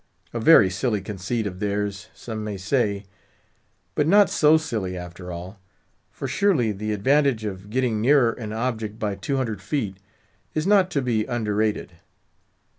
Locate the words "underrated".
11.25-11.91